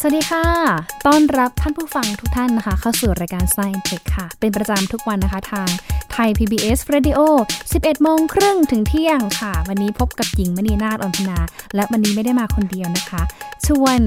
[0.00, 0.44] สวัสดีค่ะ
[1.06, 5.68] ต้อนรับท่านผู้ฟังทุกท่านนะคะ เข้าสู่รายการ Science Tech ค่ะ เป็นประจำทุกวันนะคะทาง
[6.12, 7.18] ไทย PBS Radio
[7.64, 11.38] 11โมงครึ่งถึงเที่ยงค่ะ วันนี้พบกับหญิงมณีนาฏอมพนา
[11.74, 13.22] และวันนี้ไม่ได้มาคนเดียวนะคะ
[13.66, 13.98] ชวน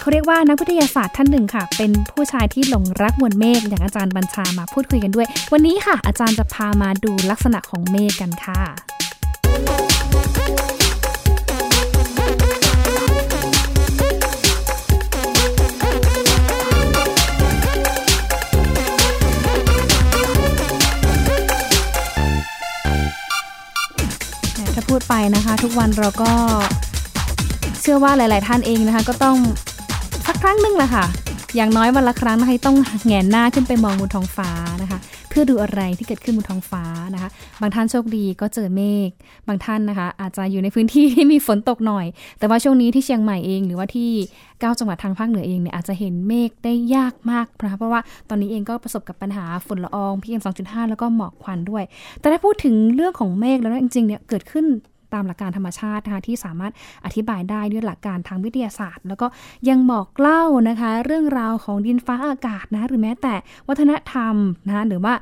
[0.00, 8.97] เขาเรียกว่านักวิทยาศาสตร์ท่านหนึ่งค่ะ เป็นผู้ชายที่หลงรักมวลเมฆอย่างอาจารย์บัญชามาพูดคุยกันด้วย วันนี้ค่ะ อาจารย์จะพามาดูลักษณะของเมฆกันค่ะ
[24.88, 26.32] พูดไปนะคะ ทุกวันเราก็
[27.80, 29.36] เชื่อว่าหลาย ๆ ท่านเองนะคะ ก็ต้อง
[30.26, 31.04] สักครั้งหนึ่งแหละค่ะ
[31.56, 32.76] อย่างน้อยวันละครั้งนะคะต้อง
[33.06, 34.50] แงนหน้าขึ้นไปมองบนท้องฟ้า
[34.82, 34.98] นะคะ
[35.28, 36.84] เพื่อดูอะไรที่เกิดขึ้นบนท้องฟ้า
[37.14, 37.28] นะคะ
[37.60, 39.10] บางท่านโชคดีก็เจอเมฆ
[39.48, 42.06] บางท่านนะคะ อาจจะอยู่ในพื้นที่ที่มีฝนตกหน่อย
[42.38, 44.10] แต่ว่าช่วงนี้ที่เชียงใหม่เอง หรือว่าที่
[44.62, 51.84] ก้าจังหวัดทางภาคเหนือเองเนี่ยอาจจะเห็นเมฆได้ยากมากนะคะเพราะว่าตอนนี้เองก็ประสบกับปัญหาฝุ่นละออง PM 2.5แล้วก็หมอกควันด้วย
[52.20, 54.66] แต่ถ้าพูดถึงเรื่องของเมฆแล้วจริงๆเนี่ยเกิดขึ้น
[55.14, 56.72] ตามหลักการธรรมชาตินะคะที่สามารถ
[57.04, 59.26] อธิบายได้ด้วยหลักการทางวิทยาศาสตร์ แล้วก็
[59.68, 63.34] ยังบอกเล่านะคะ เรื่องราวของดินฟ้าอากาศนะหรือแม้แต่
[63.68, 64.34] วัฒนธรรม
[64.66, 65.14] นะคะหรือว่า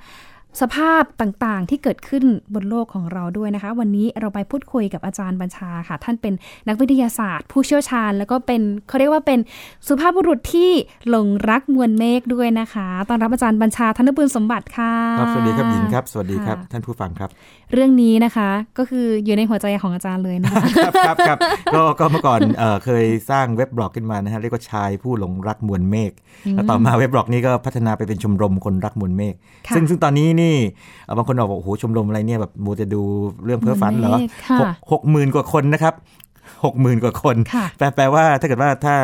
[0.60, 6.34] สภาพต่างๆ ที่เกิดขึ้นบนโลกของเราด้วยนะคะ วันนี้เราไปพูดคุยกับอาจารย์บัญชาค่ะ ท่านเป็น
[6.68, 9.38] นักวิทยาศาสตร์ ผู้เชี่ยวชาญ แล้วก็เป็นเขาเรียกว่าเป็น
[9.86, 10.70] สุภาพบุรุษที่
[11.08, 17.30] หลงรักมวลเมฆด้วยนะคะตอนรับอาจารย์บัญชาธนบุญสมบัติค่ะครับสวัสดีครับหญิงครับ สวัสดีครับ ท่านผู้ฟังครับ
[17.72, 21.38] เรื่องนี้นะคะก็คืออยู่ในหัวใจของอาจารย์เลยนะคะครับครับครับ
[21.74, 26.12] ก็ก็เมื่อก่อนเอ่อเคยสร้างเว็บบล็อกขึ้นมานะฮะเรียกว่าชายผู้หลงรักมวลเมฆ
[26.52, 29.34] แล้วต่อมาเว็บบล็อกนี้ก็พัฒนาไปเป็นชมรมคนรักมวลเมฆ
[29.66, 30.45] ค่ะซึ่งซึ่งตอนนี้นี่เอ่อ
[31.16, 33.02] บางคนบอกโอ้โหชมรมอะไรเนี่ยแบบมูจะดู
[33.44, 35.94] เรื่องเพ้อฝันเหรอมวลเมฆค่ะหกหกหมื่นกว่าคนนะครับ
[36.64, 38.96] หกหมื่นกว่าคนค่ะแปลแปลว่าถ้าเกิดว่าถ้า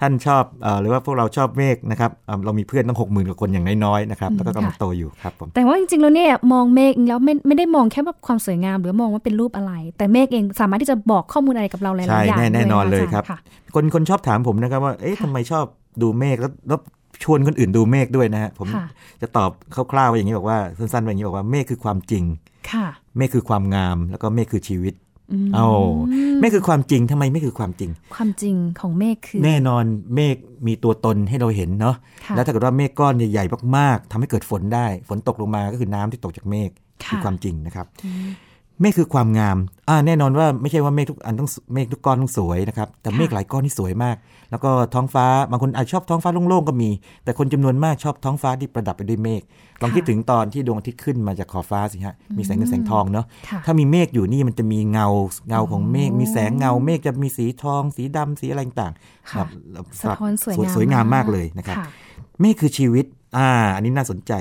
[0.00, 13.38] ท่านชอบเอ่อหรือว่าพวกเราชอบเมฆนะครับเอ่อเรามีเพื่อนต้องหกหมื่นกว่าคนอย่างน้อยๆนะครับแล้วก็กำลังโตอยู่ครับผมแต่ว่าจริงๆแล้วเนี่ยมองเมฆแล้วไม่ไม่ได้มองแค่แบบความสวยงาม หรือมองว่าเป็นรูปอะไร แต่เมฆเองสามารถที่จะบอกข้อมูลอะไรกับเราหลายๆใช่อย่างแน่แน่นอนเลยด้วะครับอาจาะ
[13.74, 15.64] คนคนชอบถามผมนะครับว่าเอ๊ะค่ะทำไมชอบ
[16.02, 16.80] ดูเมฆแล้วแล้ว
[17.22, 18.86] ชวนคนอื่นดูเมฆด้วยนะฮะผมค่ะ
[19.22, 19.50] จะตอบ
[19.92, 22.24] คร่าวๆว่าอย่างนี้บอกว่าสั้นๆว่าอย่างนี้บอกว่าเมฆคือความจริง
[22.70, 24.94] ค่ะเมฆคือความงาม แล้วก็เมฆคือชีวิต
[25.46, 25.66] มเอา
[26.40, 29.84] เมฆคือความจริงทำไมเมฆคือความจริง ความจริงของเมฆคือ แน่นอน
[30.14, 36.70] เมฆมีตัวตนให้เราเห็นเนาะค่ะแล้วถ้าเกิดว่าเมฆก้อนใหญ่ๆมากๆทำให้เกิดฝนได้ ฝนตกลงมาก็คือน้ำที่ตกจากเมฆ
[37.04, 37.86] ค่ะคือความจริงนะครับ
[38.80, 39.56] เมฆคือความงาม
[39.88, 44.16] อ่าแน่นอนว่าไม่ใช่ว่าเมฆทุกอันต้องเมฆทุกก้อนต้องสวยนะครับแต่ค่ะเมฆหลายก้อนที่สวยมาก
[44.50, 46.90] แล้วก็ท้องฟ้าบางคนอาจชอบท้องฟ้าโล่งๆก็มี
[47.24, 49.42] แต่คนจำนวนมากชอบท้องฟ้าที่ประดับไปด้วยเมฆ
[49.82, 55.06] ลองคิดถึงตอนที่ดวงอาทิตย์ขึ้นมาจากขอบฟ้าสิฮะมีแสงเงินแสงทองเนาะค่ะถ้ามีเมฆอยู่นี่มันจะมีเงา
[55.48, 59.48] เงาของเมฆมีแสงเงาเมฆจะมีสีทอง สีดำสีอะไรต่างๆค่ะครับ
[60.00, 61.86] สะท้อนสวยงามสวยงามมากเลยนะครับค่ะ
[62.40, 63.06] เมฆคือชีวิต
[63.36, 64.32] อ่า อันนี้น่าสนใจ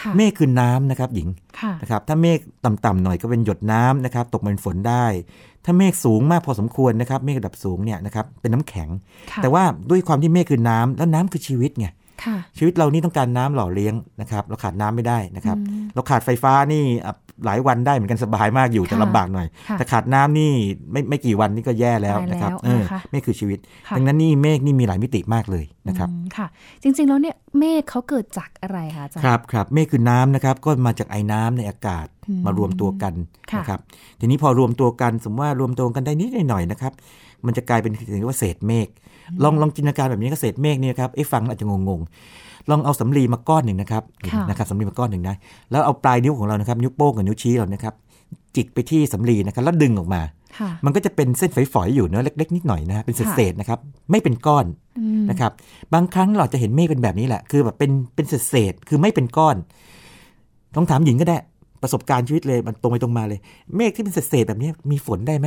[0.00, 1.28] ค่ะเมฆคือน้ำนะครับ หญิง
[1.60, 5.06] ค่ะนะครับ ถ้าเมฆต่ำๆหน่อยก็เป็นหยดน้ำนะครับ ตกมาเป็นฝนได้
[5.64, 8.88] ถ้าเมฆสูงมากพอสมควรนะครับ เมฆระดับสูงเนี่ยนะครับ เป็นน้ำแข็ง
[9.30, 11.88] ค่ะแต่ว่าด้วยความที่เมฆคือน้ำแล้วน้ำคือชีวิตไง
[12.24, 15.56] ค่ะชีวิตเรานี่ต้องการน้ำหล่อเลี้ยงนะครับ เราขาดน้ำไม่ได้นะครับ
[15.94, 17.14] เราขาดไฟฟ้านี่อะ
[17.44, 20.50] หลายวันได้เหมือนกันสบายมากอยู่แต่ค่ะลำบากหน่อยค่ะแต่ขาดน้ำนี่
[20.92, 23.58] ไม่ไม่กี่วันนี่ก็แย่แล้วตายแล้วนะครับเออนะคะเมฆคือชีวิต
[23.88, 26.46] ค่ะดังนั้นนี่เมฆนี่มีหลายมิติมากเลยนะครับอืมค่ะ
[26.82, 33.14] จริงๆแล้วเนี่ยเมฆเขาเกิดจากอะไรคะอาจารย์ครับครับเมฆคือน้ำนะครับก็มาจากไอ้น้ำในอากาศอืมมารวมตัวกัน
[33.52, 33.80] ค่ะนะครับ
[34.20, 36.92] ทีนี้พอรวมตัวกันสมมติว่ารวมตัวกันได้นิดหน่อยๆนะครับ
[37.46, 38.88] มันจะกลายเป็นสิ่งที่เรียกว่าเศษเมฆ
[39.42, 42.10] ลองลองจินตนาการแบบนี้ก็เศษเมฆเนี่ยครับไอ้ฟังอาจจะงงๆ
[42.70, 45.36] ลองเอาสำลีมาก้อนหนึ่งนะครับค่ะนะครับสำลีมาก้อนหนึ่งนะ
[45.70, 47.94] แล้วเอาปลายนิ้วของเรานะครับนิ้วโป้งกับนิ้วชี้เรานะครับ
[48.56, 50.22] จิกไปที่สำลีนะครับแล้วดึงออกมา
[50.58, 53.78] ค่ะมันก็จะเป็นเส้นฝอยๆอยู่เนื้อะเล็ก ๆ นิดหน่อยนะฮะเป็นเศษๆนะครับ
[54.10, 54.66] ไม่เป็นก้อน
[54.98, 55.52] อืมนะครับ
[55.94, 59.56] บางครั้งเราจะเห็นเมฆเป็นแบบนี้แหละ คือแบบเป็นเป็นเศษๆคือไม่เป็นก้อน
[60.76, 61.38] ต้องถามหญิงก็ได้
[61.82, 63.40] ประสบการณ์ชีวิตเลยมันตรงไปตรงมาเลย
[63.76, 65.46] เมฆที่เป็นเศษๆแบบนี้มีฝนได้ไหม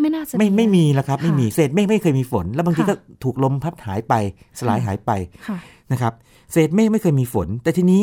[0.00, 2.94] ไม่น่าจะไม่ไม่มีแล้วครับค่ะไม่มีเศษเมฆไม่เคยมีฝน แล้วบางทีค่ะก็
[3.24, 4.14] ถูกลมพัดหายไป
[4.58, 5.10] สลายหายไป
[5.48, 5.56] ค่ะ
[5.92, 6.12] นะครับ
[6.52, 8.02] เศษเมฆไม่เคยมีฝน แต่ทีนี้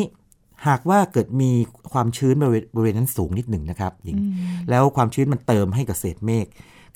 [0.68, 1.50] หากว่าเกิดมี
[1.92, 4.32] ความชื้นบริเวณบริเวณนั้นสูงนิดหนึ่งนะครับหญิงอืม
[4.70, 6.46] แล้วความชื้นมันเติมให้กับเศษเมฆ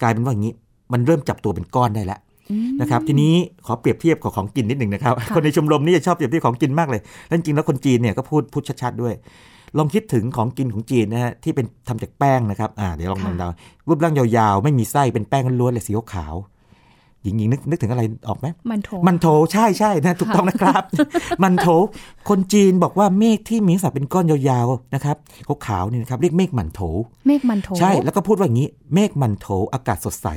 [0.02, 0.54] กลายเป็นว่าอย่างนี้
[0.92, 2.18] มันเริ่มจับตัวเป็นก้อนได้แล้ว
[2.50, 3.34] อืมนะครับทีนี้
[3.66, 9.14] ขอเปรียบเทียบกับของกินนิดหนึ่งนะครับค่ะคนในชมรมนี่จะชอบเปรียบเทียบของกินมากเลยแล้วจริงๆแล้วคนจีนเนี่ยก็พูดพูดชัดๆด้วย
[9.78, 13.48] ลองคิดถึงของกินของจีนนะฮะที่เป็นทำจากแป้งนะครับอ่าเดี๋ยวลองค่ะลองเดา
[13.88, 20.82] รูปร่างยาวๆ ไม่มีไส้เป็นแป้งล้วนๆเลยสีขาวๆหญิงๆนึกนึกถึงอะไรออกไหมมันโถมันโถใช่ใช่นะถูกต้องนะครับ
[21.42, 21.68] มันโถ
[22.28, 25.16] คนจีนบอกว่าเมฆที่มีลักษณะเป็นก้อนยาวๆนะครับ
[25.66, 26.80] ขาวๆนี่นะครับเรียกเมฆหมันโถ
[27.26, 30.28] เมฆมันโถ ใช่แล้วก็พูดว่าอย่างนี้ เมฆหมันโถอากาศสดใส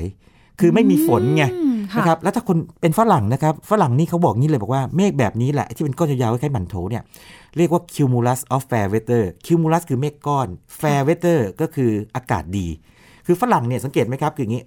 [0.60, 7.04] คือไม่มีฝนไงอืมค่ะ นะครับแล้วถ้าคนเป็นฝรั่งนะครับฝรั่งนี่เขาบอกนี้เลยบอกว่าเมฆแบบนี้แหละ ที่เป็นก้อนยาวๆคล้ายๆหมันโถเนี่ย
[7.58, 10.48] เรียกว่า cumulus of fair weather cumulus คือเมฆก้อน
[10.80, 12.68] fair weather ก็คืออากาศดี
[13.26, 14.64] คือฝรั่งเนี่ยสังเกตไหมครับคืออย่างนี้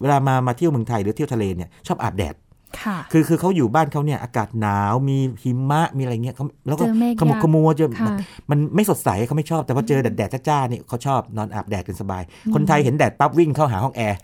[0.00, 2.34] เวลามามาเที่ยวเมืองไทยหรือเที่ยวทะเลเนี่ยชอบอาบแดด
[2.82, 8.14] ค่ะคือคือเขาอยู่บ้านเขาเนี่ยอากาศหนาวมีหิมะมีอะไรเงี้ยเขาแล้วก็เจอเมฆขมุกยากขมัวเจอค่ะ
[8.50, 12.22] มันไม่สดใสเขาไม่ชอบ แต่พอเจอแดดแดดจ้าๆนี่เขาชอบนอนอาบแดดกันสบาย
[12.54, 14.16] คนไทยเห็นแดดปั๊บวิ่งเข้าหาห้องแอร์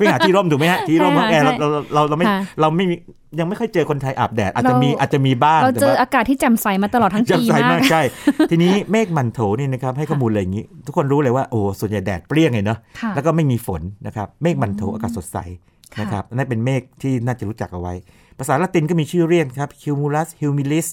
[0.00, 2.96] วิ่งหาที่ร่มถูกไหมฮะที่ร่มห้องแอร์เราเราเราเราไม่ค่ะเราไม่มี
[3.38, 8.02] ยังไม่ค่อยเจอคนไทยอาบแดดอาจจะมีเราอาจจะมีบ้างเราแต่เจอว่าอากาศที่แจ่มใสมาตลอดทั้งปีจำใสมามากกใช่
[8.50, 17.94] ทีนี้เมฆหมันโถนี่นะครับให้ข้อมูลอะไรอย่างนี้ ทุกคนรู้เลยว่าโอ้ส่วนใหญ่แดดเปรี้ยงเลยเนาะค่ะแล้วก็ไม่มีฝนนะครับเมฆหมันโถอากาศสดใสค่ะ นะครับนั่นเป็นเมฆที่น่าจะรู้จักเอาไว้
[18.38, 20.88] ภาษาละตินก็มีชื่อเรียกครับ cumulus humilis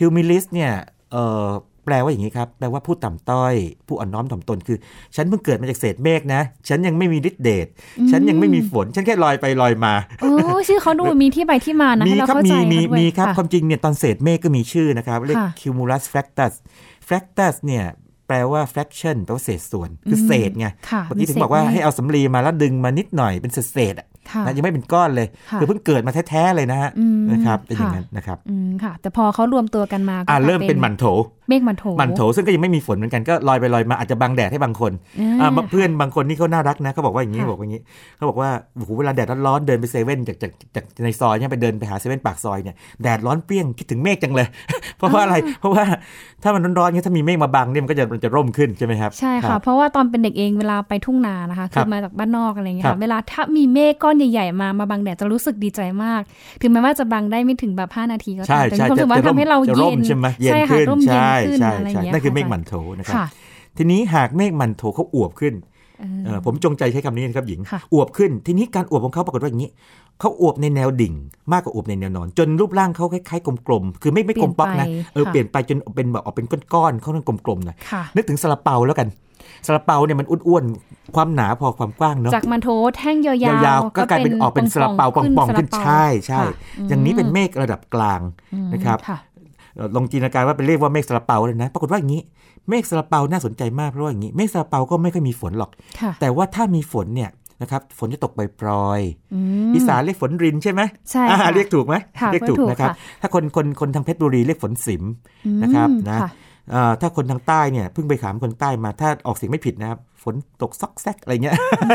[0.00, 0.70] humilis เนี่ย
[1.12, 1.48] เอ่อ
[1.88, 3.54] แปลว่าอย่างนี้ครับ แปลว่าผู้ต่ำต้อย
[3.86, 4.78] ผู้อ่อนน้อมถ่อมตน คือ
[5.16, 7.66] ฉันเพิ่งเกิดมาจากเศษเมฆนะ ฉันยังไม่มีฤทธิ์เดช
[8.10, 10.30] ฉันยังไม่มีฝน ฉันแค่ลอยไปลอยมาโอ้
[10.68, 16.52] ชื่อเขาดูมีที่ไปที่มานะมีให้เราครับเข้าใจมีมีเขาด้วยมีครับะความจริงเนี่ยตอนเศษเมฆก็มีชื่อนะครับ เรียกค่ะ cumulus fractus
[17.08, 17.84] fractus เนี่ย
[18.26, 24.15] แปลว่า fraction แปลว่าเศษส่วน คือเศษไงค่ะเมื่อกี้ถึงบอกว่าให้เอาสำลีมาแล้วดึงมานิดหน่อยเป็นเศษๆอะค่ะ
[24.46, 31.04] นะยังไม่เป็นก้อนเลยค่ะคือเพิ่งเกิดมาแท้ๆเลยนะฮะอืมนะครับเป็นอย่างค่ะนั้นนะครับอืมค่ะ แต่พอเขารวมตัวกันมาก็อ่าเริ่มกลายเป็นหมันโถ
[31.48, 37.82] เมฆมันโถหมันโถซึ่งก็ยังไม่มีฝนเหมือนกันก็ลอยไปลอยมาอาจจะบังแดดให้บางคนอ่าอ่าเพื่อนบางคนนี่เขาน่ารักนะเขาบอกว่าอย่างนี้ค่ะบอกว่าอย่างนี้
[38.16, 44.46] เขาบอกว่าโอ้โหเวลาแดดร้อนๆเดินไปเซเว่นจากจากจากในซอยเนี่ยไปเดินไปหาเซเว่นปากซอยเนี่ยแดดร้อนเปรี้ยงคิดถึงเมฆจังเลย
[44.98, 45.84] เพราะว่าอะไรเพราะว่า
[46.42, 56.22] ถ้ามันร้อนๆเนี่ยถ้ามีเมฆมาบังเนี่ยมันก็จะมันจะร่มขึ้นใช่ไหมครับใช่รัค่ะบเพราะว่าตอนเป็นเด็กเองเวลาไปทุ่งนานะคะครัคืบอมาจากบ้านนอกอะไรอย่างเงี้ยครัค่ะบเวลาถ้ามีเมฆก้อนใหญ่ๆมามาบังแดดจะรู้สึกดีใจมาก
[56.62, 63.26] ถึงแม้ว่าจะบังได้ไม่ถึงแบบ5นาทีก็ตามใช่แต่ใช่มีความรู้สึกว่าจะทำให้เราจะเย็ร่มนใช่ไหมเย็นใช่ค่ะขึ้นร่มเย็นใช่ขึ้นใช่อะไรอใช่ย่างเงี้ยนั่นคือเมฆค่ะหมันโถนะครับค่ะ
[63.76, 65.75] ทีนี้หากเมฆหมันโถเขาอวบขึ้นเออเอ่อ
[66.46, 69.70] ผมจงใจใช้คำนี้นะครับหญิงค่ะอวบขึ้น ทีนี้การอวบของเขาปรากฏว่าอย่างนี้
[70.20, 71.14] เขาอวบในแนวดิ่ง
[71.52, 79.08] มากกว่าอวบในแนวนอน จนรูปร่างเขาคล้ายๆกลมๆ คือไม่ไม่กลมป๊อกนะ เออเปลี่ยนไปจนเป็นแบบออกเป็นก้อนๆเขาต้องกลมๆหนะค่ะนึกถึงซาลาเปาแล้วกัน
[79.66, 86.50] ซาลาเปาเนี่ยมันอ้วนๆ ความหนาพอความกว้างเนาะ จากมันโถแท่งยาวๆยาวๆก็กลายเป็นออกเป็นซาลาเปาปองๆ ขึ้นซาลาเปาใช่ใช่ค่ะ
[86.88, 88.20] อย่างนี้เป็นเมฆระดับกลาง
[88.54, 89.25] อืมนะครับค่ะเอ่อ
[89.96, 92.22] ลองจินตนาการว่าเป็นเรียกว่าเมฆซาลาเปาเลยนะ ปรากฏว่าอย่างนี้
[92.68, 95.70] เมฆซาลาเปาน่าสนใจมากเพราะว่าอย่างนี้ เมฆซาลาเปาก็ไม่ค่อยมีฝนหรอก
[96.00, 97.30] ค่ะแต่ว่าถ้ามีฝนเนี่ย
[97.62, 99.00] นะครับฝนจะตกปรอย
[99.34, 100.80] อืๆมอีสานเรียกฝนรินใช่ไหม
[101.10, 105.02] ใช่อ่าค่ะเรียกถูกไหมค่ะเรียกถูกถูกนะครับค่ะถ้าคนคนคนทางเพชรบุรีเรียกฝนสิม
[105.46, 106.44] อืมนะครับนะค่ะอ่า
[107.00, 111.54] ถ้าคนทางใต้เนี่ยเพิ่งไปถามคนใต้มาถ้าออกเสียงไม่ผิดนะครับฝนตกซอกแซกอะไรเงี้ย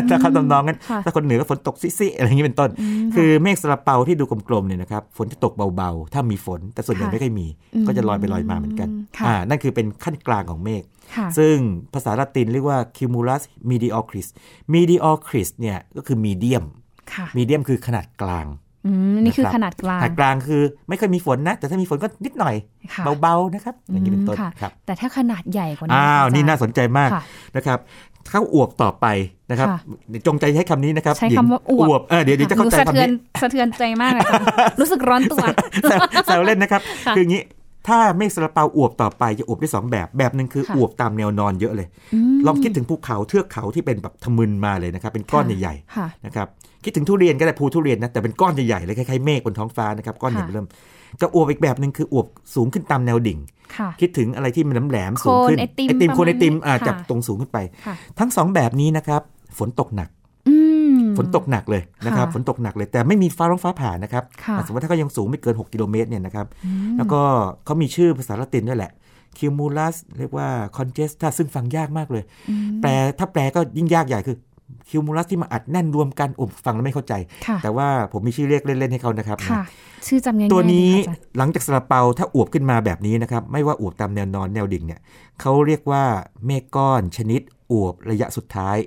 [0.10, 2.70] ถ้าคำทำนองนั้นค่ะถ้าคนเหนือก็ฝนตกซิซิอะไรอย่างนี้เป็นต้น
[3.08, 10.84] มคือเมฆซาลาเปาที่ดูกลมๆเนี่ยนะครับฝนจะตกเบาๆ ถ้ามีฝนแต่ส่วนใหญ่ค่ะไม่ค่อยมีอืมก็จะลอยไปลอยมาเหมือนกันค่ะอ่านั่นคือเป็นขั้นกลางของเมฆ
[11.16, 11.56] ค่ะซึ่ง
[11.94, 14.28] ภาษาละตินเรียกว่า cumulus mediocris
[14.74, 16.66] mediocris เนี่ยก็คือ medium
[17.14, 18.71] ค่ะ medium คือขนาดกลางอืม
[19.24, 22.56] นี่คือนะครับขนาดกลางขนาดกลางคือไม่ค่อยมีฝนนะ แต่ถ้ามีฝนก็นิดหน่อย
[22.94, 27.24] ค่ะเบาๆนะครับ อย่างนี้เป็นต้นอืมค่ะครับแต่ถ้าขนาดใหญ่กว่านี้อ้าวอาจารย์นี่น่าสนใจมากค่ะ
[27.56, 27.80] นะครับ
[28.30, 29.06] เข้าอวบต่อไป
[29.50, 29.80] นะครับค่ะ
[30.28, 34.46] จงใจใช้คำนี้นะครับ ใช้หญิงคำว่าอวบเออเดี๋ยวเดี๋ยวจะเข้าใจดูสะคำเทือนนี้สะเทือนใจมากอาจารย์
[34.80, 35.40] รู้สึกร้อนตัว
[35.84, 37.44] แซวแซวเล่นนะครับค่ะคืออย่างนี้
[37.88, 41.88] ถ้าเมฆซาลาเปาอวบต่อไปจะอวบได้สองแบบ แบบหนึ่งคือค่ะอวบตามแนวนอนเยอะเลย
[42.34, 46.48] มลองคิดถึงภูเขาเทือกเขาที่เป็นแบบทะมึนมาเลยนะครับ เป็นก้อนค่ะใหญ่ค่ะๆนะครับ
[46.84, 50.68] คิดถึงทุเรียนก็ได้ภูทุเรียนนะแต่เป็นก้อนใหญ่ๆเลยคล้ายๆเมฆบนท้องฟ้านะครับก้อนใหญ่ค่ะเริ่ม
[51.22, 53.40] จะอวบอีกแบบหนึ่งคืออวบสูงขึ้นตามแนวดิ่ง
[53.76, 59.22] ค่ะคิดถึงอะไรที่มันแหลมๆสูงขึ้นโคนไอติมไอติมประมาณโคนไอติมนี้อ่าค่ะจับตรงสูงขึ้นไปค่ะทั้งสองแบบนี้นะครับ
[59.60, 60.10] ฝนตกหนัก
[60.48, 60.56] อื
[60.94, 67.22] มฝนตกหนักเลยนะครับค่ะฝนตกหนักเลยแต่ไม่มีฟ้าร้องฟ้าผ่านะครับค่ะอะสมมติถ้าเขายังสูงไม่เกิน 6 กิโลเมตรเนี่ยนะครับอืมแล้วก็
[67.66, 68.92] เขามีชื่อภาษาละตินด้วยแหละ
[69.38, 70.48] cumulus เรียกว่า
[70.78, 74.38] congesta ซึ่งฟังยากมากเลยอืมแปลถ้าแปลก็ยิ่งยากใหญ่คือ
[74.90, 77.14] cumulus ที่มาอัดแน่นรวมกันโอ้ฟังแล้วไม่เข้าใจ
[77.48, 79.64] ค่ะแต่ว่าผมมีชื่อเรียกเล่นๆให้เขานะครับค่ะ
[80.08, 85.02] ชื่อจำง่ายๆตัวนี้ดีค่ะอาจารย์หลังจากซาลาเปาถ้าอวบขึ้นมาแบบนี้นะครับ ไม่ว่าอวบตามแนวนอนแนวดิ่งเนี่ย
[85.42, 86.04] เขาเรียกว่า
[86.46, 88.78] เมฆก้อนชนิดอวบระยะสุดท้าย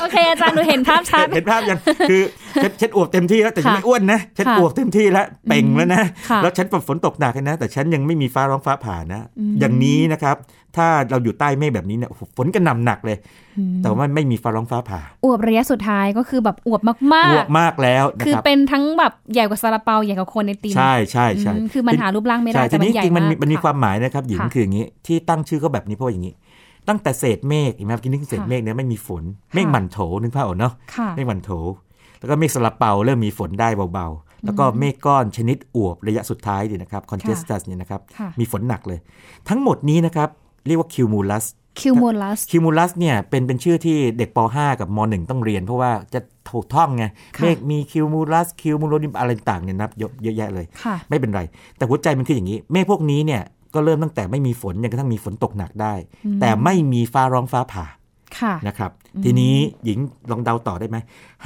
[0.00, 1.78] โอเค อาจารย์หนูเห็นภาพชัด เห็นภาพยัง
[2.10, 2.22] คือ
[2.62, 10.36] ฉันฉันอวบเต็มที่แล้วแต่ฉันค่ะไม่อ้วนนะฉันค่ะอวบเต็มที่แล้วเป่งแล้วนะค่ะแล้วฉันฝนตกหนักเลยนะ แต่ฉันยังไม่มีฟ้าร้องฟ้าผ่านะอืมอย่างนี้นะครับ
[10.76, 13.18] ถ้าเราอยู่ใต้เมฆแบบนี้เนี่ยโอ้โหฝนกระหน่ำหนักเลย
[13.58, 16.94] อืมแต่ว่าไม่มีฟ้าร้องฟ้าผ่า อวบระยะสุดท้ายก็คือแบบอวบมา
[17.32, 26.34] อวกบมากแล้วนะๆคือครับเป็นทั้งแบบใหญ่กว่าซาลาเปาใหญ่กว่าโคนไอติมใช่ใช่ใช่อืมคือมันหารูปร่างไม่ได้ใช่แต่ทีมันนี้ใหญ่จริงๆมันมีมากมันมีค่ะความหมายนะครับหญิงค่ะคืออย่างนี้ที่ตั้งชื่อเขาแบบนี้เพราะว่าอย่างนี้
[26.88, 29.22] ตั้งแต่เศษเมฆเห็นไหมครับกินนึกถึงเศษค่ะเมฆเนี่ยไม่มีฝน
[29.54, 31.50] เมฆค่ะหมันโถนึกภาพออกเนาะค่ะเมฆหมันโถ
[32.18, 38.98] แล้วก็เมฆสลับเปาเริ่มมีฝนได้เบาๆ แล้วก็เมฆก้อนชนิดอวบระยะสุดท้ายเนี่ยนะครับ congestus เนี่ยนะครับค่ะมีฝนหนักเลย
[39.48, 40.28] ทั้งหมดนี้นะครับ
[40.66, 41.44] เรียกว่า cumulus
[41.80, 47.04] cumulus cumulus เนี่ยเป็นเป็นชื่อที่เด็กป .5 กับม .1 ต้องเรียน เพราะว่าจะถูกท่องไง
[47.36, 51.40] ค่ะเมฆมี cumulus cumulonimbus อะไรต่างๆเนี่ยนับเยอะเยอะแยะเลยค่ะไม่เป็นไร
[51.76, 53.42] แต่หัวใจมันคืออย่างนี้ เมฆพวกนี้เนี่ย
[53.74, 55.94] ก็เริ่มตั้งแต่ไม่มีฝนจนกระทั่งมีฝนตกหนักได้
[56.40, 57.84] แต่ไม่มีฟ้าร้องฟ้าผ่า
[58.38, 58.90] ค่ะนะครับ
[59.24, 59.98] ทีนี้หญิง
[60.30, 60.96] ลองเดาต่อได้ไหม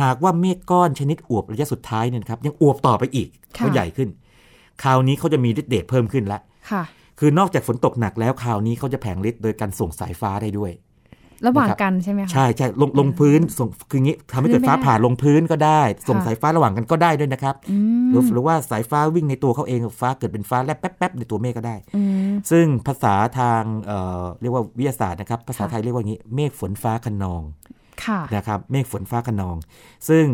[0.02, 4.08] หากว่าเมฆก้อนชนิดอวบระยะสุดท้ายเนี่ยนะครับยังอวบต่อไปอีกค่ะเขาใหญ่ขึ้น
[4.82, 6.40] คราวนี้เขาจะมีฤทธิ์เดชเพิ่มขึ้นละ
[7.14, 10.72] ค่ะคือนอกจากฝนตกหนักแล้วคราวนี้เขาจะแผงฤทธิ์โดยการส่งสายฟ้าได้ด้วย
[11.46, 17.76] ระหว่างนะครับกันใช่ไหมคะใช่ใช่ลงลงพื้นส่งคืองี้ทำให้เกิดพื้นไม่ฟ้าได้ผ่าลงพื้นก็ได้ ส่งค่ะสายฟ้าระหว่างกันก็ได้ด้วยนะครับอื
[18.10, 27.42] หรือมหรือว่าสายฟ้าวิ่งในตัวเขาเองฟ้าเกิดเป็นฟ้าแลบแป๊บๆในตัวเมฆก็ได้อืมซึ่งภาษาทางเอ่อเรียกว่าวิทยาศาสตร์นะครับภาษาค่ะไทยเรียกว่างี้เมฆฝนฟ้าคะนอง
[28.04, 29.56] ค่ะนะครับเมฆฝนฟ้าคะนอง
[30.08, 30.24] ซึ่ง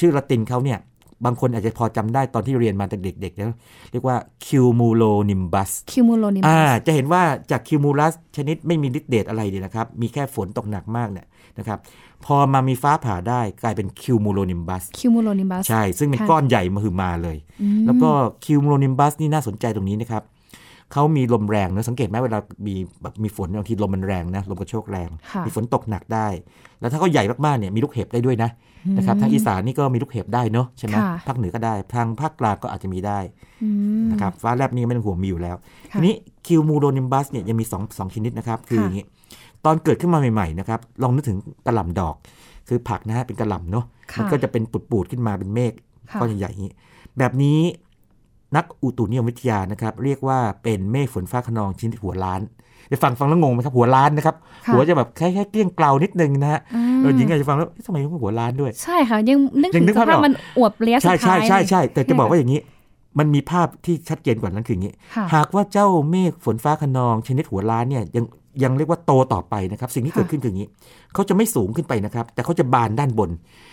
[0.00, 0.78] ชื่อละตินเขาเนี่ย
[1.24, 3.56] บางคนอาจจะพอจำได้ตอนที่เรียนมาแต่เด็กๆนะ
[3.92, 11.26] เรียกว่า cumulonimbus คิวมูโลนิอ่ามัสจะเห็นว่าจาก cumulus ชนิดไม่มีฤทธิ์เดชอะไรดีนะครับ มีแค่ฝนตกหนักมากเนี่ย
[11.58, 11.78] นะครับ
[12.24, 17.36] พอมามีฟ้าผ่าได้กลายเป็น cumulonimbus cumulonimbus ใช่ ซึ่งเป็นค่ะก้อนใหญ่มาคือมาเลย
[17.86, 18.10] แล้วก็
[18.44, 20.22] cumulonimbus นี่น่าสนใจตรงนี้นะครับ
[20.92, 26.26] เขามีลมแรงนะสังเกตไหมเวลามีแบบมีฝนบางทีลมมันแรงนะลมกระโชกแรงค่ะมีฝนตกหนักได้
[26.80, 28.50] แล้วถ้าเขาใหญ่มากๆเนี่ยมีลูกเห็บได้ด้วยนะ
[28.96, 33.18] นะครับทางอีสานนี่ก็มีลูกเห็บได้เนาะใช่ไหมค่ะภาคเหนือก็ได้ ทางภาคกลางก็อาจจะมีได้
[33.62, 33.68] อื
[34.02, 35.56] มนะครับฟ้าแลบนี่ไม่ต้องห่วงมีอยู่แล้ว
[35.92, 36.14] ค่ะทีนี้
[36.46, 39.06] คิวมูโดนิมบัสเนี่ยยังมี2องสองชนิดนะครับคือค่ะอย่างนี้
[39.64, 42.14] ตอนเกิดขึ้นมาใหม่ๆนะครับลองนึกถึงกระหล่ำดอก
[42.68, 45.72] คือผักนะฮะเป็นกระหล่ำเนาะค่ะมันก็จะเป็นปุดๆขึ้นมาเป็นเมฆ
[46.10, 46.74] ค่ะก้อนใหญ่ๆอย่างนี้
[47.18, 47.58] แบบนี้
[48.56, 52.40] นักอุตุนิยมวิทยานะครับ เรียกว่าเป็นเมฆฝนฟ้าขนองชนิดหัวล้าน
[52.88, 54.36] เดี๋ยวฟังฟังแล้วงงไหมครับหัวล้านนะครับ
[54.66, 62.60] ค่ะหัวจะแบบแค่แค่เกลี้ยงเกลานิดนึงนะฮะอืมเออหญิงอาจจะฟังแล้วเอ๊ะทำไมต้องหัวล้านด้วย ใช่ค่ะ ยังนึกยัถึงงนึกสภาพไม่ภาพออกมันอวบเลี้ยสุใช่ดท้ายใช่ใช่ใช่แต่จะเนี่ยบอกว่าอย่างนี้
[63.18, 68.24] มันมีภาพที่ชัดเจนกว่านั้นคืออย่างนี้ค่ะหากว่าเจ้าเมฆฝนฟ้าคะนอง ชนิดหัวล้านเนี่ยยัง
[68.62, 70.68] ยังเรียกว่าโตต่อไปนะครับ สิ่งที่ค่ะเกิดขึ้นคืออย่างนี้
[71.14, 73.30] เขาจะไม่สูงขึ้นไปนะครับ แต่เขาจะบานด้านบน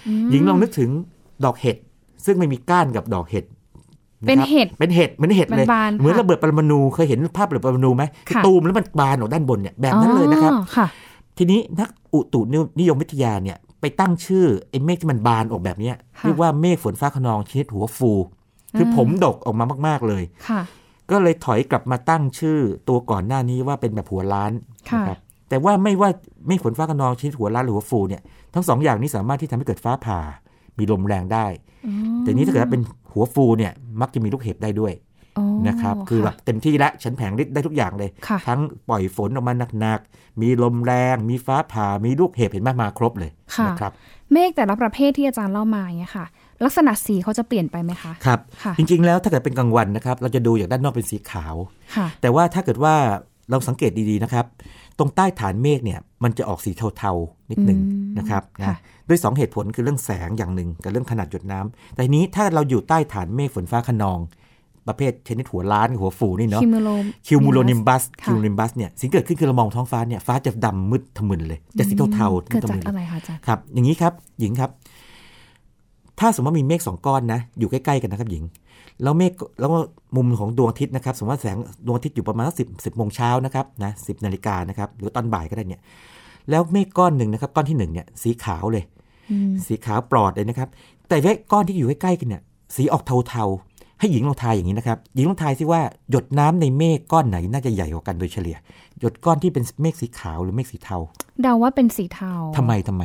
[0.08, 0.89] อืมหญิงลองนึกถึง
[1.46, 1.77] ดอกเห็ด
[2.25, 3.54] ซึ่งไม่มีก้านกับดอกเห็ดะครับ
[4.27, 10.88] เป็นเห็ดเป็นเห็ดเหมือนเห็ดเลยบานๆเหมือนค่ะระเบิดปรมาณูเคยเห็นภาพระเบิดปรมาณูไหมที่ค่ะตูมแล้วมันบานออกด้านบนเนี่ยแบบนั้นเลยนะครับอ๋อค่ะ
[11.38, 12.39] ทีนี้นักอุตุ
[12.79, 18.12] นิยมวิทยาเนี่ยไปตั้งชื่อไอ้เมฆที่มันบานออกแบบเนี้ยค่ะเรียกว่าเมฆฝนฟ้าคะนองชนิดหัวฟู
[18.77, 20.62] คืออมผมดกออกมามาก ๆเลยค่ะ
[21.12, 24.51] ก็เลยถอยกลับมาตั้งชื่อตัวก่อนหน้านี้ว่าเป็นแบบหัวล้าน
[24.89, 25.19] ค่ะนะครับ
[25.50, 26.10] แต่ว่าไม่ว่า
[26.48, 28.22] เมฆฝนฟ้าคะนองชนิดหัวล้านหรือหัวฟูเนี่ย
[28.53, 30.19] ทั้งสองอย่างนี้สามารถที่ทำให้เกิดฟ้าผ่า
[30.77, 31.46] มีลมแรงได้
[31.88, 34.94] อืมแต่นี้ถ้าเกิดว่าเป็นหัวฟูเนี่ยมักจะมีลูกเห็บได้ด้วย
[35.38, 43.91] อ๋อนะครับคือแบบเต็มที่แล้วฉันแผงฤทธิ์ได้ทุกอย่างเลยค่ะทั้งปล่อยฝนออกมาหนักๆ มีลมแรง มีฟ้าผ่ามีลูกเห็บเห็นไหมมาครบเลยค่ะนะครับ
[44.32, 46.25] เมฆแต่ละประเภทที่อาจารย์เล่ามาอย่างเงี้ยค่ะ
[46.63, 51.55] ลักษณะสีเขาจะเปลี่ยนไปไหมคะครับค่ะจริงๆแล้วถ้าเกิดเป็นกลางวันนะครับ เราจะดูจากด้านนอกเป็นสีขาว
[51.96, 52.96] ค่ะแต่ว่าถ้าเกิดว่า
[53.50, 54.46] เราสังเกตดีๆนะครับ
[54.99, 58.77] ตรงใต้ฐานเมฆเนี่ยมันจะออกสีเทาๆ นิดหนึ่งอืมนะครับค่ะนะ
[59.09, 64.19] ด้วยสองเหตุผลคือเรื่องแสงอย่างหนึ่งกับเรื่องขนาดหยดน้ำแต่ทีนี้ถ้าเราอยู่ใต้ฐานเมฆฝนฟ้าคะนอง
[64.87, 74.69] ประเภทชนิดหัวล้านหัวฟูนี่เนาะ cumulo cumulonimbusค่ะ cumulonimbus เนี่ยสิ่งเกิดขึ้นคือเรามองท้องฟ้าเนี่ยฟ้าจะดำมืดทะมึนเลย จะสีเทาๆทะมึนเกิดทะจากอะไรคะอาจารย์ครับ อย่างนี้ครับหญิงครับ
[76.19, 78.43] ถ้าสมมติว่ามีเมฆสองก้อนนะ อยู่ใกล้ๆกันนะครับหญิง
[79.03, 79.71] แล้วเมฆแล้ว
[80.15, 85.81] มุมของดวงอาทิตย์นะครับ สมมติว่าแสงดวงอาทิตย์อยู่ประมาณสิบสิบโมงเช้านะครับนะสิบนาฬิกานะครับ หรือตอนบ่ายก็ได้เนี่ย
[86.49, 88.83] แล้วเมฆก้อนหนึ่งนะครับ ก้อนที่หนึ่งเนี่ยสีขาวเลย
[89.31, 90.69] อืมสีขาวปลอดเลยนะครับ
[91.07, 92.41] แต่เมฆก้อนที่อยู่ใกล้ๆกันเนี่ย
[92.75, 98.57] สีออกเทาๆ ให้หญิงลองทายอย่างนี้นะครับ หญิงลองทายซิว่าหยดน้ำในเมฆก้อนไหนน่าจะใหญ่กว่ากันโดยเฉลี่ย
[98.99, 100.97] หยดก้อนที่เป็นเมฆสีขาวหรือเมฆสีเทา
[101.41, 103.03] เดาว่าเป็นสีเทาทำไมทำไม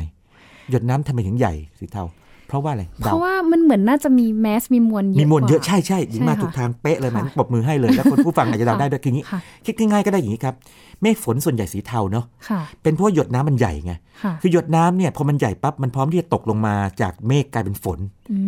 [0.69, 2.03] หยดน้ำทำไมถึงใหญ่สีเทา
[2.51, 10.55] เพราะว่าอะไรเพราะว่ามันเหมือนน่าจะมีแมสมีมวลเยอะมีมวลเยอะกว่าใช่ใช่หญิงใช่มาค่ะถูกทางเป๊ะเลยค่ะมันปรบมือให้เลยแล้วคนผู้ฟังอาจจะเดาได้ด้วยคืออย่างนี้ค่ะคิดง่ายๆก็ได้อย่างนี้ครับ
[11.01, 13.93] เมฆฝนส่วนใหญ่สีเทาเนาะค่ะเป็นเพราะว่าหยดน้ำมันใหญ่ไง
[14.23, 17.99] ค่ะคือหยดน้ำเนี่ยพอมันใหญ่ปั๊บมันพร้อมที่จะตกลงมาจากเมฆกลายเป็นฝน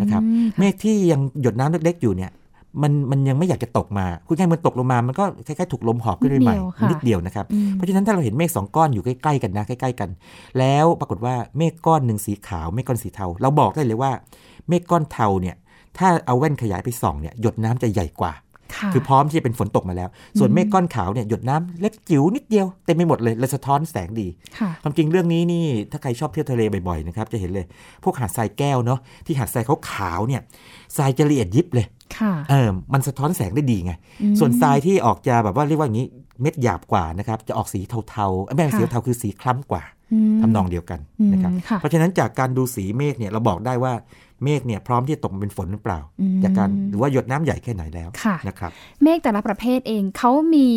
[0.02, 2.32] นะครับอืมเมฆที่ยังหยดน้ำเล็กๆอยู่เนี่ย
[2.82, 10.10] มันมันยังไม่อยากจะตกมาคุณแค่มันตกลงมา มันก็คล้ายๆถูกลมหอบขึ้นไปใหม่นิดเดียวค่ะนิดเดียวนะครับอืมเพราะฉะนั้นถ้าเราเห็นเมฆสองก้อนอยู่ใกล้ๆกันนะใกล้ๆกัน
[10.60, 14.12] แล้วปรากฏว่าเมฆก้อนหนึ่งสีขาวเมฆก้อนสีเทา เราบอกได้เลยว่า
[14.68, 15.56] เมฆก้อนเทาเนี่ย
[15.98, 18.34] ถ้าเอาแว่นขยายไปส่องเนี่ยหยดน้ำจะใหญ่กว่า
[18.78, 24.28] ค่ะคือพร้อมที่จะเป็นฝนตกมาแล้ว ส่วนเมฆก้อนขาวเนี่ยหยดน้ำเล็กจิ๋วนิดเดียวเต็มไปหมดเลยเลยสะท้อนแสงดี
[24.60, 27.66] ค่ะความจริงเรื่องนี้นี่ถ้าใครชอบเที่ยวทะเลบ่อยๆนะครับจะเห็นเลย
[28.04, 30.42] พวกหาดทรายแก้วเนาะที่หาดทรายขาวๆเนี่ย
[30.98, 31.86] ทรายจะละเอียดยิบเลย
[32.18, 36.08] ค่ะเออมันสะท้อนแสงได้ดีไงอืมส่วนทรายที่ออกจะแบบว่าเรียกว่าอย่างนี้
[36.42, 43.94] เม็ดหยาบกว่านะครับจะออกสีเทาๆเอ้ยไม่ใช่ค่ะสีเทาคือสีคล้ำกว่าอืมทำนองเดียวกันอืมนะครับค่ะเพราะฉะนั้นจากการดูสีเมฆเนี่ยเราบอกได้ว่า
[44.44, 48.72] เมฆเนี่ยพร้อมที่จะตกมาเป็นฝนหรือเปล่าอืมจากการหรือว่าหยดน้ำใหญ่แค่ไหนแล้วค่ะนะครับ
[49.04, 50.70] เมฆแต่ละประเภทเองเขามี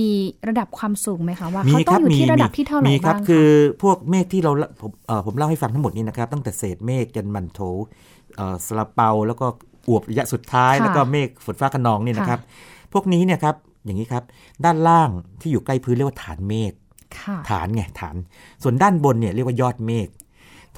[0.49, 3.49] ระดับความสูงไหมคะว่ามีเขาคต้อรังอยู่มีที่ระดับที่เท่าไหร่มีครับบ้างะคือ
[3.83, 7.61] พวกเมฆที่เราผมเอ่อผมเล่าให้ฟังทั้งหมดนี้นะครับตั้งแต่เศษเมฆยันมันโถ
[8.37, 9.47] เอ่อสลาเปาแล้วก็
[9.89, 12.41] อวบระยะสุดท้ายค่ะแล้วก็เมฆฝนฟ้าขนองนี่นะครับ
[12.93, 13.55] พวกนี้เนี่ยครับ
[13.85, 14.23] อย่างนี้ครับ
[14.65, 16.73] ด้านล่างที่อยู่ใกล้พื้นเรียกว่าฐานเมฆ
[17.19, 18.17] ค่ะฐานไงฐาน
[18.63, 20.09] ส่วนด้านบนเนี่ยเรียกว่ายอดเมฆ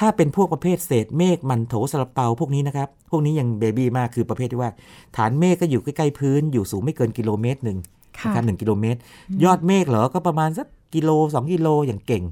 [0.00, 4.70] ถ้าเป็นพวกประเภทเศษเมฆมันโถสลับเปาพวกนี้นะครับ พวกนี้ยังเบบี้มากคือประเภทที่ว่า
[5.16, 7.78] ฐานเมฆก็อยู่ใกล้ๆพื้น อยู่สูงไม่เกินกิโลเมตรหนึ่ง
[8.18, 8.98] ค่ะนะครับหนึ่งกิโลเมตร
[9.44, 12.24] ยอดเมฆเหรอก็ประมาณสักกิโลสองกิโลอย่างเก่ง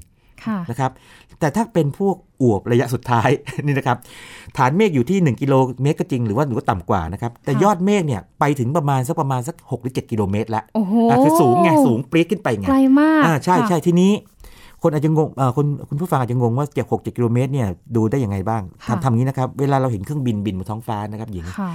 [0.45, 0.91] ค่ะนะครับ
[1.39, 3.29] แต่ถ้าเป็นพวกอวบระยะสุดท้าย
[3.65, 3.97] นี่นะครับ
[4.57, 14.11] ฐานเมฆอยู่ที่ 1 กิโลเมตรก็จริงหรือว่าหรือว่าต่ำกว่านะครับ แต่ค่ะยอดเมฆเนี่ยไปถึงประมาณสักประมาณสัก6หรือ7กิโลเมตรละโอ้โหอะคือสูงไงสูงปรี๊ดขึ้นไปไงไกลมากอ่าใช่ค่ะใช่ทีนี้
[14.81, 21.71] คนอาจจะงงเอ่อคนคุณผู้ฟังอาจจะงงว่าเจ็ดหกเจ็ดกิโลเมตรเนี่ยดูได้ยังไงบ้างค่ะทำทำงี้นะครับ เวลาเราเห็นเครื่องบินบินบนท้องฟ้านะครับหญิงค่ะ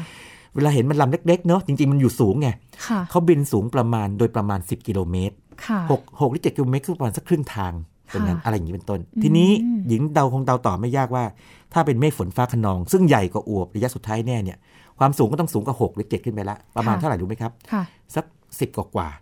[0.55, 2.49] เวลาเห็นมันลำเล็กๆเนาะจริงๆ มันอยู่สูงไง
[2.87, 5.35] ค่ะเขาบินสูงประมาณโดยประมาณ 10 กิโลเมตร
[5.67, 7.73] ค่ะหกหกหรือเจ็ดกิโลเมตรคือประมาณสักครึ่งทาง
[8.13, 9.51] ตรงนั้นค่ะอะไรอย่างนี้เป็นต้นอืมทีนี้
[9.89, 11.25] หญิงเดาคงเดาต่อไม่ยากว่า
[11.73, 14.59] ถ้าเป็นเมฆฝนฟ้าขนอง ซึ่งใหญ่กว่าอวบระยะสุดท้ายแน่เนี่ย
[14.99, 17.83] ความสูงก็ต้องสูงกว่าหกหรือเจ็ดขึ้นไปละประมาณเท่าไหร่รู้ไหมครับค่ะ
[18.15, 18.25] สัก
[18.61, 19.22] สิบกว่าๆ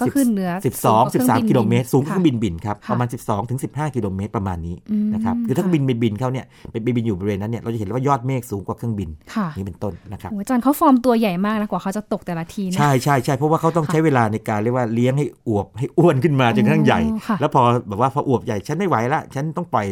[0.00, 19.86] ก็คือเหนือสิบสองสิบสามกิโลเมตร สูงกว่าเคค่ะรื่องบินค่ะบินครับค่ะประมาณ 12ถึง15 กิโลเมตรประมาณนี้อืมนะครับคือถ้าค่ะเครื่องบินไปบินเขาเนี่ยไปบินอยู่บริเวณนั้นเนี่ยเราจะเห็นว่ายอดเมฆสูงกว่าเครื่องบินค่ะนี่เป็นต้นนะครับโอ้ยอาจารย์เขาฟอร์มตัวใหญ่มากนะกว่าเขาจะตกแต่ละทีเนี่ยใช่ใช่ใช่เพราะว่าเขาต้องค่ะใช้เวลาในการเรียกว่าเลี้ยงให้อวบให้อ้วนขึ้นมาจนกระทั่งใหญ่อ๋อค่ะแล้วพอแบบว่าพออวบใหญ่ฉันไม่ไหวละฉันต้องปล่อย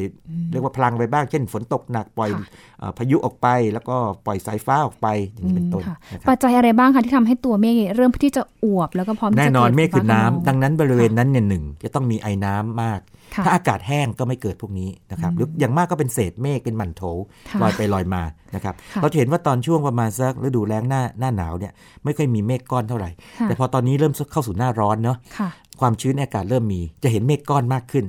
[0.53, 2.47] เรียกว่าพลังไปบ้างเช่น ฝนตกหนักปล่อยค่ะ
[2.79, 13.01] เอ่อพายุออกไป แล้วก็ปล่อยสายฟ้าออกไปอย่างนี้เป็นต้นค่ะนะคปัรับจจัยอะไรบ้างคะที่ทำให้ตัวเมฆเริ่มที่จะอวบแล้วก็พร้อมที่แน่จะนอนกิดเมฆคือน้ำฟ้าขดังนั้นบริเวณนั้นเนี่ยหนึ่งจะต้องมีไอ้น้ำมาก
[13.35, 17.03] ค่ะถ้าอากาศแห้งก็ไม่เกิดพวกนี้นะครับหรืออย่างมากก็เป็นเศษเมฆเป็นหมันโถ
[17.51, 18.23] ค่ะลอยไปลอยมา
[18.55, 21.73] นะครับค่ะเราจะเห็นว่าตอนช่วงประมาณสักฤดูแล้งหน้าหน้าหนาวเนี่ย
[22.05, 25.49] ไม่ค่อยมีเมฆก้อนเท่าไหร่ค่ะแต่พอตอนนี้เริ่มเข้าสู่หน้าร้อนเนาะค่ะ
[25.81, 28.05] ความชื้นในอากาศเริ่มมีจะเห็นเมฆก้อนมากขึ้น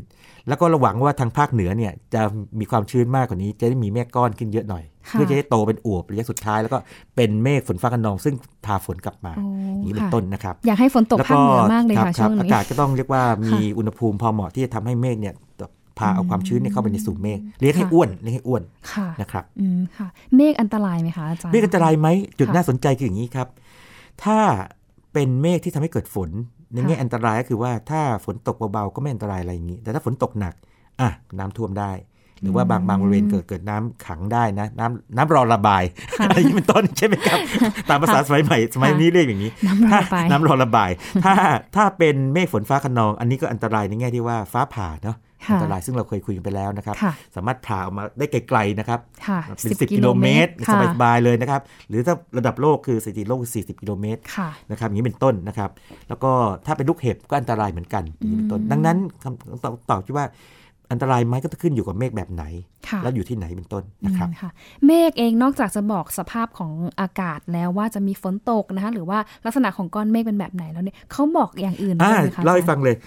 [0.48, 2.22] แล้วก็ระหวังว่าทางภาคเหนือเนี่ยจะ
[2.60, 6.78] มีความชื้นมากกว่านี้ จะได้มีเมฆก้อนขึ้นเยอะหน่อยค่ะเพื่อจะได้โตเป็นอวบระยะสุดท้าย แล้วก็
[7.16, 9.46] เป็นเมฆฝนฟ้าคะนองซึ่งพาฝนกลับมาโอ้
[9.78, 15.34] อย่างนี้เป็นค่ะต้นนะครับ อยากให้ฝนตกภาคเหนือมากเลยรับค่ะคช่รัวบงอานี้กาศก็ต้องเรียกว่ามีอุณหภูมิพอเหมาะที่จะทำให้เมฆเนี่ย
[16.00, 22.08] พาเอาความชื้นเนี่ยเข้าไปในสู่เมฆเลี้ยงให้ค่ะอ้วนเลี้ยงให้อ้วนค่ะนะครับอืมค่ะ เมฆอันตรายไหมคะอาจารย์เมฆอันตรายไหม
[22.40, 23.48] จุดค่ะน่าสนใจคืออย่างนี้ครับ
[24.24, 24.40] ถ้า
[25.14, 26.30] เป็นเมฆที่ทำให้เกิดฝน
[26.74, 30.54] ในแง่ค่ะอันตรายก็คือว่าถ้าฝนตกเบาๆก็ไม่อันตรายอะไรอย่างนี้ แต่ถ้าฝนตกหนัก
[31.02, 31.92] อะน้ำท่วมได้
[32.42, 35.84] หรือว่าบางบางบริเวณเกิดเกิดน้ำขังได้นะน้ำน้ำรอระบาย
[36.20, 37.40] ค่ะอะไรอย่างนี้เป็นต้นใช่ไหมครับ
[37.90, 40.92] ตามภาษาสมัยใหม่สมัยนี้เรียกอย่างนี้น้ำรอถ้าระบายน้ำรอระบาย
[41.26, 41.34] ถ้า
[41.76, 55.70] ถ้าเป็นเมฆฝนฟ้าคะนอง อันนี้ก็อันตรายในแง่ที่ว่าฟ้าผ่าเนาะค่ะ อันตรายซึ่งเราเคยคุยกันไปแล้วนะครับค่ะสามารถผ่าออกมาได้ไกลๆนะครับค่ะเป็น 10 กิโลเมตรค่ะสบายๆเลยนะครับ หรือถ้าระดับโลกคือสถิติโลกคือ40 กิโลเมตรค่ะนะครับอย่างนี้เป็นต้นนะครับ
[56.10, 56.32] แล้วก็
[56.66, 60.26] ถ้าเป็นลูกเห็บก็อันตรายเหมือนกันอย่างนี้เป็นต้นอืมดังนั้นคำตอบตอบที่ว่า
[60.92, 62.44] อันตรายไหมก็ต้องขึ้นอยู่กับเมฆแบบไหน
[62.90, 64.50] ค่ะแล้วอยู่ที่ไหนเป็นต้นนะครับอืมค่ะ
[64.86, 72.98] เมฆเองนอกจากจะบอกสภาพของอากาศแล้วว่าจะมีฝนตกนะคะหรือว่าลักษณะของก้อนเมฆเป็นแบบไหนแล้วเนี่ยเขาบอกอย่างอื่นอ่าด้วยไหมคะเล่าให้ฟังเลย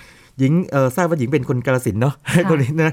[0.41, 2.91] หญิงเอ่อทราบว่าหญิงเป็นคนกาลสินธุ์เนาะค่ะคนนี้นะ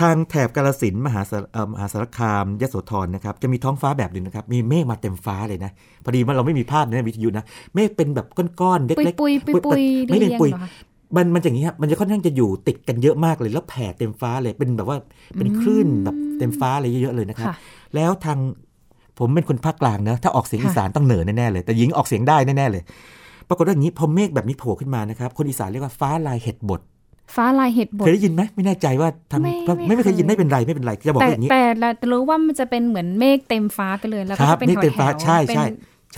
[0.00, 5.70] ทางแถบกาลสินธุ์มหาสารเอ่อมหาสารคามยโสธรนะครับจะมีท้องฟ้าแบบหนึ่งนะครับมีเมฆมาเต็มฟ้าเลยนะ
[6.04, 7.44] พอดีว่าเราไม่มีภาพในวิทยุนะ
[7.74, 8.26] เมฆเป็นแบบ
[8.60, 10.70] ก้อนๆเล็กๆปุยปุยปุยปุยไม่เป็นเรียงปุยเหรอคะ
[11.16, 14.96] มันมันอย่างนี้ครับมันจะค่อนข้างจะอยู่ติดกันเยอะมากเลย แล้วแผ่เต็มฟ้าเลยเป็นแบบว่า
[15.38, 17.54] เป็นคลื่นแบบเต็มฟ้าเลยเยอะๆเลยนะครับค่ะ
[17.94, 18.38] แล้วทาง
[19.18, 22.82] ผมเป็นคนภาคกลางนะถ้าออกเสียงค่ะอีสานต้องเหนือแน่ๆเลย แต่หญิงออกเสียงได้แน่ๆเลย
[23.48, 26.80] ปรากฏว่าอย่างนี้พอเมฆแบบนี้โผล่ขึ้นมานะครับ คนอีสานเรียกว่าฟ้าลายเห็ดบด
[27.34, 35.64] ฟ้าลายเห็ดบดเคยได้ยินไหมไม่แน่ใจว่าทางไม่ไม่ไม่ไม่เคยยินเคยไม่เป็นไรไม่เป็นไรจะบอกแต่ว่าอย่างนี้แต่เรารู้ว่ามันจะเป็นเหมือนเมฆเต็มฟ้าไปเลยแล้วก็ครับจะเป็นเมฆเต็มฟ้าแถวๆใช่เป็นใช่ใช่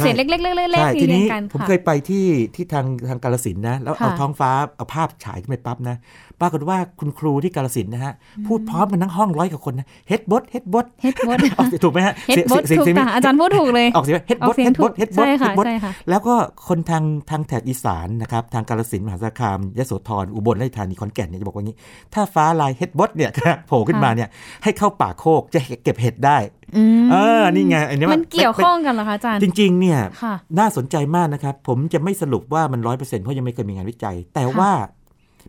[0.04, 5.96] เศษเล็กๆๆๆๆใช่ที่ทีเรียนี้งกันผมค่ะเคยไปที่ที่ทางทางกาลสินธุ์นะ แล้วเอาค่ะท้องฟ้าเอาภาพฉายขึ้นไปปั๊บนะ
[6.40, 8.12] ปรากฏว่าคุณครูที่กาลสินธุ์นะฮะ
[8.46, 16.34] พูดพร้อมกันทั้งห้องร้อยกว่าคนนะเฮ็ดบดเฮ็ดบดเฮ็ดบดออกเสียงถูกไหมฮะเฮ็ดบดเสียงถูกเสียงค่ะอาจารย์พูดถูกเลย ออกเสียงเฮ็ดอบอดกเสียเฮ็งดบถูดกเฮ็ดบดใช่ค่ะเฮ็ดบดใช่ค่ะแล้วก็
[16.68, 21.76] คนทางทางแถบอีสานนะครับทางกาลสินธุ์มหาสารคามยโสธรอุบลราชธานีขอนแก่นเนี่ยจะบอกว่างี้
[22.14, 23.30] ถ้าฟ้าลายเฮ็ดบดเนี่ย
[23.66, 24.28] โผล่ขึ้นมาเนี่ย
[24.62, 26.65] ให้เข้าป่าโคกจะเก็บเห็ดได้อืม
[27.12, 34.70] เออนี่ไงอันนี้มันเกี่ยวข้องกันเหรอคะอาจารย์ จริง ๆ เนี่ยค่ะน่าสนใจมากนะครับ ผมจะไม่สรุปว่ามันร้อยเปอร์เซ็นต์เพราะยังไม่เคยมีงานวิจัย แต่ว่า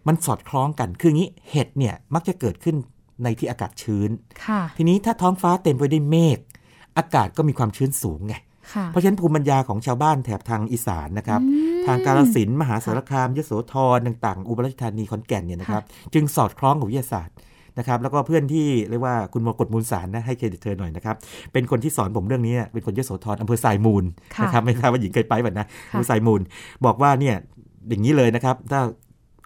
[0.08, 2.75] มันสอดคล้องกัน คืองี้เห็ดเนี่ยมักจะเกิดขึ้น
[3.23, 4.10] ในที่อากาศชื้น
[4.45, 6.38] ค่ะทีนี้ถ้าท้องฟ้าเต็มไปด้วยเมฆ
[6.97, 8.36] อากาศก็มีความชื้นสูงไง
[8.73, 11.41] ค่ะเพราะฉะนั้นภูมิปัญญาของชาวบ้านแถบทางอีสานนะครับ
[11.88, 17.36] ทางกาลสินธุ์มหาสารคามยโสธรต่าง ๆ อุบลราชธานีขอนแก่นเนี่ยนะครับ จึงสอดคล้องกับวิทยาศาสตร์
[17.78, 21.16] นะครับแล้วก็เพื่อนที่เรียกว่าคุณมรกตมูลสารนะให้เครดิตเธอหน่อยนะครับ
[21.54, 24.04] เป็นคนที่สอนผมเรื่องนี้เป็นคนยโสธรอำเภอสายมูล
[24.36, 26.42] ค่ะนะครับไม่ทราบว่าหญิงเคยไปแบบนะค่ะอำเภอสายมูล
[26.86, 27.36] บอกว่าเนี่ย
[27.90, 28.82] อย่างนี้เลยนะครับถ้า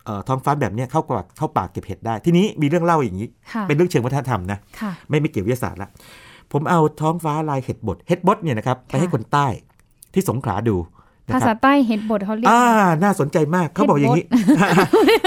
[0.06, 5.90] เอ่อท้องฟ้าแบบเนี้ยเข้าปากเข้าปากเก็บเห็ดได้ ทีนี้มีเรื่องเล่าอย่างนี้ค่ะเป็นเรื่องเชิงวัฒนธรรมนะค่ะไม่ไม่เกี่ยววิทยาศาสตร์ละ
[6.52, 9.48] ผมเอาท้องฟ้าลายเห็ดบดเห็ดบดเนี่ยนะครับไปค่ะให้คนใต้
[10.14, 10.92] ที่สงขลาดูนะ
[11.34, 12.64] ภาคษารับใต้เห็ดบดเขาเรียกอ่า
[13.04, 14.26] น่าสนใจมากเขาบอกอย่างนี้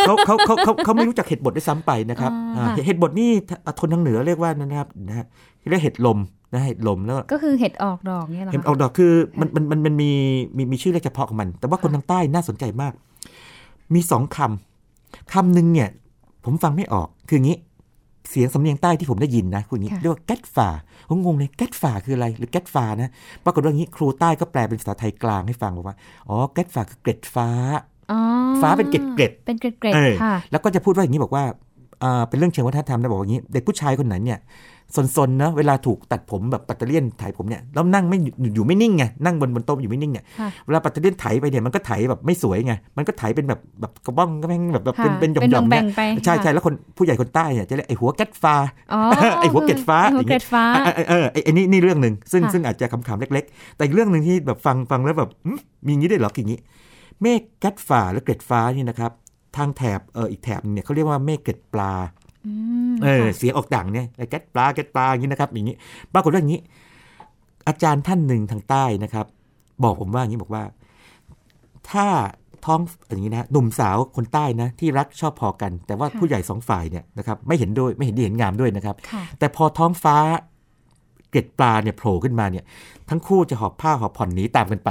[0.06, 3.30] เขาเขาเขาเขาเขาไม่รู้จักเห็ดบดด้วยซ้ำไปนะครับอ่าอ่าเห็ดบดนี่
[3.78, 5.26] ทนทางเหนือเรียกว่านะครับนะฮะ
[5.70, 6.18] เรียกเห็ดลม
[6.52, 10.10] นะเห็ดลมแล้วก็คือเห็ดออกดอกเนี่ยเหรอเห็ดคะออกดอกคือมันมันมันมันมี
[10.56, 12.92] มีมีชื่อเรียกเฉพาะของมัน แต่ว่าคนทางใต้น่าสนใจมาก
[13.94, 15.88] มีสองคำคำหนึ่งเนี่ย
[16.44, 17.56] ผมฟังไม่ออกคืออย่างนี้
[18.30, 20.68] เสียงสำเนียงใต้ที่ผมได้ยินนะคุณนี้ค่ะเรียกว่าแก๊ดฝ่า
[21.08, 23.10] ผมงงเลยแก๊ดฝ่าคืออะไรหรือแก๊ดฝ่านะ
[23.44, 25.96] ปรากฏว่าอย่างนี้ครูใต้ก็แปลเป็นภาษาไทยกลางให้ฟังบอกว่า
[26.28, 27.48] อ๋อแก๊ดฝ่าคือเกล็ดฟ้า
[28.12, 28.20] อ๋อ
[28.62, 31.44] ฟ้าเป็นเกล็ดๆเป็นเกล็ดเกล็ดเออค่ะแล้วก็จะพูดว่าอย่างนี้บอกว่า
[32.02, 34.38] อ่าเป็นเรื่องเชิงวัฒนธรรมนะบอกว่าอย่างนี้ เด็กผู้ชายคนไหนเนี่ย
[35.16, 48.54] ซนๆนะเวลาถูกตัดผมแบบปัตเตอร์เลียนไถผมเนี่ยแล้วนั่งไม่อยู่อยู่ไม่นิ่งไงนั่งบนบนโต๊ะอยู่ไม่นิ่งเนี่ยค่ะเวลาปัตเตอร์เลียนไถไปเนี่ยมันก็ไถแบบไม่สวยไงมันก็ไถเป็นแบบแบบกระบ้องก็แม่งแบบแบบเป็นค่ะเป็นหย่เป็นอมๆแบ่เนี่ยงๆไปใช่ค่ะใช่แล้วคนผู้ใหญ่คนใต้เนี่ยจะเรียกไอ้หัวแก๊ดฟ้า
[48.92, 49.00] อ๋อ
[49.40, 55.52] ไอ้หัวเกล็ดฟ้าไอ้หัวเกล็ดฟ้าเออเออเออไอ้ไอ้นี่นี่เรื่องหนึ่งซึ่งค่ะซึ่งอาจจะคำๆเล็ก ๆ แต่อีกเรื่องหนึ่งที่แบบฟังฟังแล้วแบบหึ
[55.86, 56.60] มีอย่างนี้ได้วยเหรอคืออย่างนี้
[57.22, 59.12] เมฆแก๊ดฟ้าหรือเกล็ดฟ้านี่นะครับ
[59.56, 62.23] ทางแถบเอออีกแถบหนึงเนี่ยเขาเรียกว่าเมฆเกล็ดปลาอืม
[63.04, 65.76] เออค่ะเสียงออกดังเนี่ยแก๊ดปลาแก๊ดปลาอย่างนี้นะครับ อย่างนี้
[66.14, 66.60] ปรากฏว่าอย่างนี้
[67.68, 69.26] อาจารย์ท่านหนึ่งทางใต้นะครับ
[69.84, 70.64] บอกผมว่าอย่างนี้บอกว่า
[71.90, 72.06] ถ้า
[72.64, 80.16] ท้องอย่างนี้นะหนุ่มสาวคนใต้นะ ที่รักชอบพอกัน แต่ว่าค่ะผู้ใหญ่สองฝ่ายเนี่ยนะครับไม่เห็นด้วยไม่เห็นดีเห็นงามด้วยนะครับค่ะแต่พอท้องฟ้า
[81.30, 82.64] เกล็ดปลาเนี่ยโผล่ขึ้นมาเนี่ย
[83.10, 84.90] ทั้งคู่จะหอบผ้าหอบผ่อนหนีตามกันไป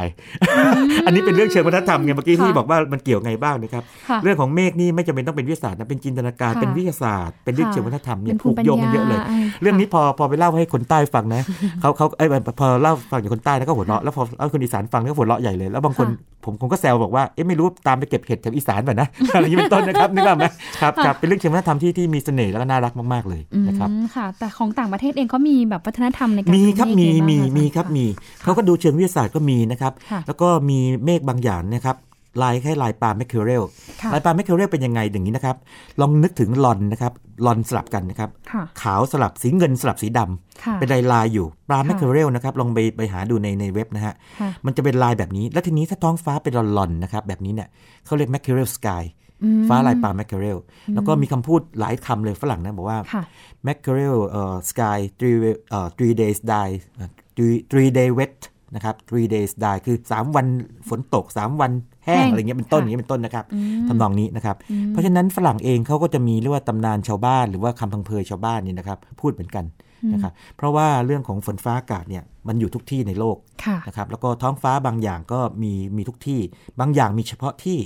[1.06, 11.42] อันนี้เป็นเรื่องเชิงวัฒนธรรมไงเมื่อกี้ที่ค่ะบอกว่ามันเกี่ยวไงบ้างนะครับค่ะเรื่องของเมฆนี่ไม่จำเป็นต้องเป็นวิทยาศาสตร์นะเป็นจินตนาการค่ะเป็นวิทยาศาสตร์เป็นเรื่องค่ะเชิงวัฒนธรรมเนี่ยเป็นภูผูมิกปัญโยงกันเยอะเลยญาอ่าเรื่องนี้พอพอไปเล่าให้คนใต้ฟังนะ
[11.82, 12.28] เขาเขาเอ้ย
[12.60, 20.46] พอเล่าฟังจากคนใต้แล้วก็หัวเราะแล้วพอเล่าให้คนอีสานฟังก็หัวเราะใหญ่เลยแล้วบางคนค่ะผมผมก็แซวบอกว่าเอ๊ะไม่รู้ตามไปเก็บเห็ดแถวอีสานป่ะนะอะไรอย่างนี้เป็นต้นนะครับนึกออกไหม
[20.82, 28.10] ครับครับเป็นเรื่องเชิงวัฒนธรรมที่ที่มีเสน่ห์แล้วก็น่ารักมากๆเลยอืมนะครับค่ะ แต่ของต่างประเทศเองเขามีแบบวัฒนธรรมในการมีครับทำมีเมฆมียังไงางะมีครับะมี
[28.44, 31.98] เขาก็ดูเชิงวิทยาศาสตร์ก็มีนะครับค่ะแล้วก็มีเมฆบางอย่างนะครับ
[32.42, 33.64] ลายคล้ายลายปลา mackerel
[34.02, 35.58] ค่ะลายปลา mackerel เป็นยังไงอย่างนี้นะครับ
[36.00, 37.14] ลองนึกถึงลอนนะครับ
[37.46, 47.70] ลอนสลับกันนะครับค่ะขาวสลับสีเงินสลับสีดำค่ะเป็นลายลายๆอยู่ปลาค่ะ mackerel นะครับลองไปไปหาดูในในเว็บนะฮะค่ะมันจะเป็นลายแบบนี้ แล้วทีนี้ถ้าท้องฟ้าเป็นลอนๆนะครับแบบนี้เนี่ย
[48.06, 49.04] เขาเรียก mackerel sky
[49.44, 50.58] อืมฟ้าลายปลาแมคเคอเรล
[50.96, 53.24] แล้วก็มีคำพูดหลายคำเลยฝรั่งนะ บอกว่าค่ะ
[53.68, 55.38] mackerel เอ่อ sky three
[55.70, 57.23] เอ่อ three days die เอ่อ three
[57.72, 58.36] three day wet
[58.76, 60.46] นะครับ three days die คือ 3 วัน
[60.90, 61.72] ฝนตก 3 วัน
[62.06, 69.66] แห้งแห้งอะไรเงี้ยเป็นต้นค่ะอย่างเงี้ยเป็นต้นนะครับอืมทำนองนี้นะครับอืมเพราะฉะนั้นฝรั่งเองเขาก็จะมีเรียกว่าตำนานชาวบ้านหรือว่าคำพังเพยชาวบ้านนี่นะครับ พูดเหมือนกัน
[70.14, 76.40] นะครับเพราะว่าเรื่องของฝนฟ้าอากาศเนี่ยมันอยู่ทุกที่ในโลกค่ะนะครับแล้วก็ท้องฟ้าบางอย่างก็มีมีทุกที่
[76.80, 77.80] บางอย่างมีเฉพาะที่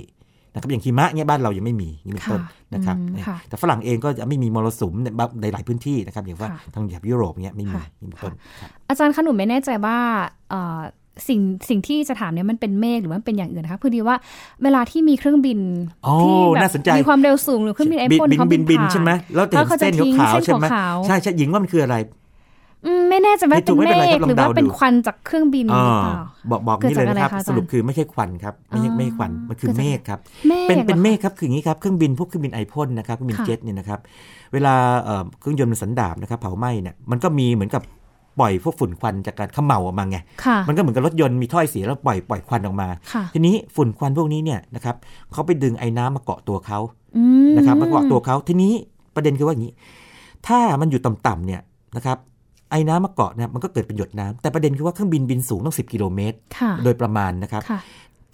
[0.58, 9.96] นะครับอย่างหิมะเนี่ยบ้านเรายังไม่มีนี่เป็นต้นค่ะนะครับอืมเนี่ยค่ะแต่ฝรั่งเองก็จะไม่มีมรสุมในบางในหลายพื้นที่นะครับอย่างว่าค่ะทางแถบยุโรปเนี่ยไม่มีค่ะนี่เป็นต้นครับอาจารย์คะหนูไม่แน่ใจว่า
[10.50, 10.80] เอ่อ
[11.28, 14.16] สิ่งสิ่งที่จะถามเนี่ยมันเป็นเมฆหรือว่ามันเป็นอย่างอื่นนะคะพอดีว่า
[14.62, 15.58] เวลาที่มีเครื่องบิน
[16.04, 22.27] โอ้ที่แบบน่าสนใจมีความเร็วสูงหรือเครื่องบินไอบินพ่นบินเขาบินบินผ่าใช่ไหมแล้วแต่แล้วเขาจะเส้นทิ้งขาวๆเส้นใช่ไหมขาวๆใช่ใช่หญิงว่ามันคืออะไรอืม
[23.08, 26.14] ไม่แน่ใจว่าไม่ถูเป็นกไม่เมเป็นไรครับลองฆหรือว่าเดาดูเป็นควันจากเครื่องบินหอ๋อรือเปล่า
[26.50, 34.00] บอกบอกเกิดนี่เลยนะครับจากอะไรคะอาจารย์สรุปคือไม่ใช่ควันครับ ไม่ใช่อ๋อไม่ใช่ควันมันคือเกิดจากเมฆครับเมฆเป็นเป็นหรอคะเมฆครับคืออย่างนี้ครับเครื่องบินพวกเครื่องบินไอพ่นนะครับเครื่องบินค่ะเจ็ตเนี่ยนะครับ
[34.52, 37.82] เวลาเอ่อเครื่องยนต์มันสันดาบนะครับเผาไหม้เนี่ยมันก็มีเหมือนกับ
[38.40, 44.96] ปล่อยพวกฝุ่นควันจากการเขม่าออกมาไงค่ะมันก็เหมือนกับรถยนต์มีถ้อยเสียแล้วปล่อยปล่อยควันออกมาค่ะทีนี้ฝุ่นควันพวกนี้เนี่ยนะครับ
[45.32, 46.78] เขาไปดึงไอ้น้ำมาเกาะตัวเขา
[47.16, 48.72] อืมนะครับมาเกาะตัวเขาทีนี้
[49.14, 49.72] ประเด็นคือว่าอย่างนี้
[50.46, 51.60] ถ้ามันอยู่ต่ำๆเนี่ย
[51.96, 52.18] นะครับ
[52.70, 57.80] ไอ้น้ำมาเกาะเนี่ยมันก็เกิดเป็นหยดน้ำแต่ประเด็นคือว่าเครื่องบินบินสูงต้อง 10 กิโลเมตรค่ะโดยประมาณนะครับค่ะ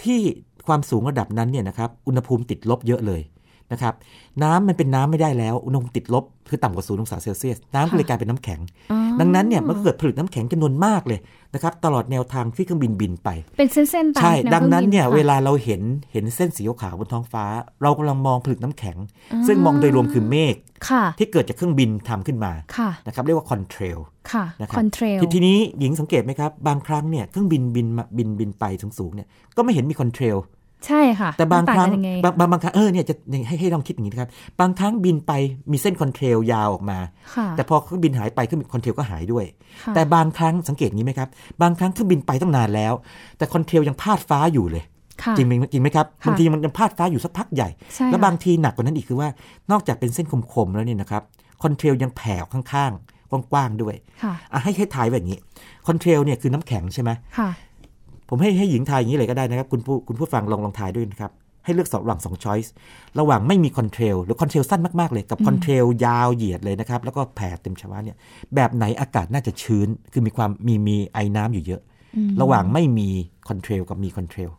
[0.03, 0.20] ที่
[0.66, 3.20] ความสูงระดับนั้นเนี่ยนะครับ อุณหภูมิติดลบเยอะเลย
[3.75, 3.95] นะครับ
[4.43, 8.61] น้ำมันเป็นน้ำไม่ได้แล้วอุณหภูมิติดลบคือต่ำกว่าศูนย์องศาเซลเซียสน้ำก็เลยกลายเป็นน้ำแข็ง
[8.93, 11.19] อ๋อดังนั้นเนี่ยมันก็เกิดผลึกน้ำแข็งจำนวนมากเลย
[11.55, 15.83] นะครับตลอดแนวทางที่เครื่องบินบินไป เป็นเส้นๆตามใช่แวดังนั้นเนี่ยครื่องบิเวค่ะลาเราเห็น
[16.13, 17.45] เห็นเส้นสีขาวๆบนท้องฟ้า
[17.83, 18.97] เรากำลังมองผลึกน้ำแข็ง
[19.47, 20.55] ซึ่งมองโดยรวมคือเมฆ
[20.89, 23.99] ค่ะที่เกิดจากเครื่องบินทำขึ้นมาค่ะนะครับเรียกว่า contrail
[24.33, 28.65] ค่ะนะครับ contrail ทีนี้หญิงสังเกตไหมครับบางครั้งเนี่ยเครื่องบินบินมาบินบินไป
[28.99, 30.37] สูงๆเนี่ยก็ไม่เห็นมี contrail
[30.87, 33.14] ใช่ค่ะ แต่บางมันครั้งกันยังไงบางบางบางครั้งเออเนี่ยจะ
[33.49, 35.33] ให้ให้ลองคิดอย่างนี้นะครับ บางครั้งบินไป
[35.70, 36.99] มีเส้น contrail ยาวออกมา
[37.35, 39.44] ค่ะแต่พอเครื่องบินหายไปเครื่องบิน contrail ก็หายด้วย
[39.83, 41.29] ค่ะแต่บางครั้งสังเกตงี้ไหมครับ
[41.62, 42.92] บางครั้งเครื่องบินไปตั้งนานแล้ว
[43.38, 44.85] แต่ contrail ยังพาดฟ้าอยู่เลย
[45.23, 49.29] ค่ะจริงไหมจริงไหมครับค่ะบางทีมันยังพาดฟ้าอยู่สักพักใหญ่ใช่แล้วค่ะบางทีหนักกว่านั้นอีกคือว่า
[49.70, 51.23] นอกจากเป็นเส้นคมๆแล้วเนี่ยนะครับ
[51.62, 55.37] contrail ยังแผ่ข้างๆกว้างๆด้วยค่ะอะให้ให้ทายแบบนี้
[55.87, 57.49] contrail เนี่ยคือน้ำแข็งใช่ไหมค่ะ
[58.29, 61.33] ผมให้ให้หญิงทายอย่างนี้เลยก็ได้นะครับ คุณผู้คุณผู้ฟังลองลองทายด้วยนะครับ
[61.65, 62.73] ให้เลือกสองระหว่างสอง choice
[63.19, 68.17] ระหว่างไม่มี contrail หรือ contrail สั้นมาก ๆ เลยกับ contrail ยาวเหยียดเลยนะครับ แล้วก็แผ่เต็มฟ้าเนี่ย
[68.55, 71.83] แบบไหนอากาศน่าจะชื้น คือมีความมีมีไอน้ำอยู่เยอะ
[72.41, 73.09] ระหว่างไม่มี
[73.49, 74.51] contrail กับมี contrail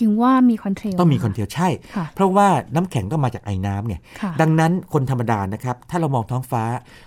[0.00, 6.62] หญิงว่ามี contrail ต้องมี con trail ใช่ค่ะเพราะว่าน้ำแข็งต้องมาจากไอน้ำไงค่ะดังนั้นคนธรรมดานะครับ ถ้าเรามองท้องฟ้า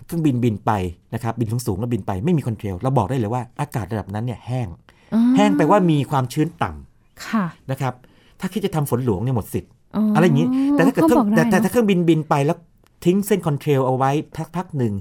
[0.06, 0.72] เครื่องบินบินไป
[1.14, 4.87] นะครับบินสูงๆแล้วบินไปไม่มี contrail เราบอกได้เลยว่าอากาศระดับนั้นเนี่ยแห้งอ๋อ
[5.36, 7.94] แห้งแปลว่ามีความชื้นต่ำค่ะนะครับ
[8.40, 12.58] ถ้าคิดจะทำฝนหลวงเนี่ยหมดสิทธิ์อ๋อออะไรอย่างนี้ แต่ถ้าเกิดเครื่องบอกแต่ได้แต่เนถ้าอะเครื่องบินบินไปแล้ว
[13.06, 14.94] ทิ้งเส้น contrail เอาไว้พักพักหนึ่ง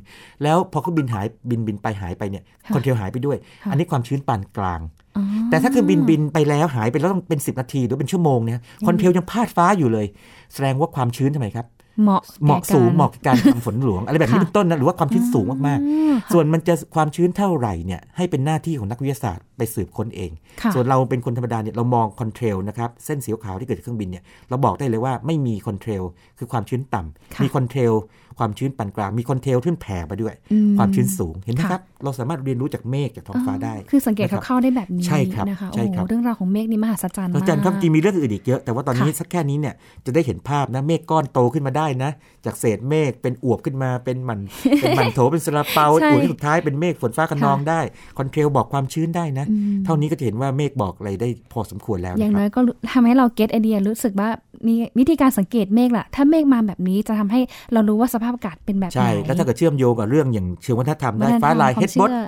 [0.43, 2.43] แล้วพอเครื่องบินหายบินบินไปหายไปเนี่ย
[2.75, 3.37] contrail หายไปด้วย
[3.71, 4.81] อันนี้ความชื้นปานกลาง
[5.17, 10.07] อ๋อแต่ถ้าเครื่องบินบินไปแล้วหายไปแล้วต้องเป็น 10 นาทีหรือเป็นชั่วโมงเนี่ย contrail ยังพาดฟ้าอยู่เลย
[10.55, 11.67] แสดงว่าความชื้นทำไมครับ
[12.03, 20.31] เหมาะเหมาะแก่สูงกรเหมาะกับการทำฝนหลวง อะไรแบบนี้ค่ะเป็นต้นนะหรือว่าความชื้นสูงมากอืมๆส่วนมันจะความชื้นเท่าไหร่เนี่ยให้เป็นหน้าที่ของนักวิทยาศาสตร์ไปสืบค้นเอง
[20.63, 26.03] ค่ะส่วนเราเป็นคนธรรมดาเนี่ยเรามอง contrail นะครับเส้นสีขาวที่เกิดจากเครื่องบินเนี่ยเราบอกได้เลยว่าไม่มี contrail
[26.39, 27.93] คือความชื้นต่ำค่ะมี contrail
[28.39, 39.75] ความชื้นปานกลางมี contrail ที่มันแผ่ไปด้วยอืมความชื้นสูงเห็นไหมค่ะครับ เราสามารถเรียนรู้จากเมฆจากท้องฟ้าได้ คือสังเกตนะครับคร่าวๆได้แบบนี้ใช่ครับนะคะใช่โอ้ครับโหเรื่องราวของเมฆนี่มหัศจรรย์อามากจารย์ครับจริงมีเรื่องอื่นอีกเยอะแต่ว่าตอนนี้ค่ะสักแค่นี้เนี่ย
[40.07, 42.11] จะได้เห็นภาพนะเมฆก้อนโตขึ้นมาได้นะ
[42.45, 44.41] จากเศษเมฆเป็นอวบขึ้นมาเป็นหมัน
[44.81, 47.81] เป็นหมั่นโถวเป็นซาลาเปาใช่อวบที่สุดท้ายเป็นเมฆฝนฟ้าคะนองค่ะได้
[48.19, 52.61] contrail บอกความชื้นได้นะอืมเท่านี้ก็จะเห็นว่าเมฆบอกอะไรได้พอสมควรแล้วอย่างนะคน้รัอบยก็
[52.93, 54.29] ทำให้เราเก็ตไอเดียรู้สึกว่า
[54.67, 57.41] มีวิธีการสังเกตเมฆล่ะถ้าเมฆมาแบบนี้จะทำให้
[57.73, 62.23] เรารู้ว่าสภาพอากาศเป็นแบบไหน ใช่ แล้วถ้าเกิดเชื่อมโยงกับเรื่องอย่างเชิงวัฒนธรรมได้วัฒนธรรมฟ้าลายความเฮดบดเชื่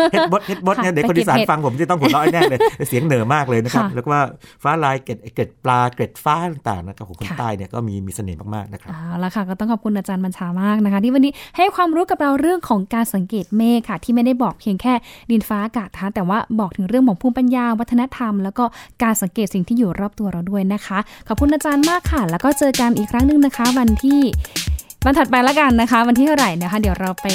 [0.00, 4.22] อเฮดบดเฮดบดเนี่ยค่ะเด็กคนไปเก็บอีสานเห็ดฟังผมจะต้องหัวเราะแน่เลย เสียงเหนือมากเลยนะครับค่ะแล้วก็ว่า
[4.62, 14.94] ฟ้าลายเกล็ดเกล็ดปลาเกล็ดฟ้าต่างๆนะครับของคนค่ะใต้เนี่ยก็มีมีเสน่ห์มากๆนะครับเอาละค่ะก็ต้องขอบคุณอาจารย์บัญชามากนะคะ ที่วันนี้ให้ความรู้กับเราเรื่องของการสังเกตเมฆค่ะ ที่ไม่ได้บอกเพียงแค่
[15.30, 18.64] ดินฟ้าอากาศนะคะแต่ว่าบอกถึงเรื่องของภูมิปัญญาวัฒนธรรม แล้วก็
[19.02, 24.20] การสังเกตสิ่งที่อยู่รอบตัวเราด้วยนะคะ ขอบคุณอาจารย์มากค่ะ แล้วก็เจอกันอีกครั้งหนึ่งนะคะ วันที่
[25.04, 27.26] วันถัดไปละกันนะคะ วันที่เท่าไหร่นะคะ เดี๋ยวเราไป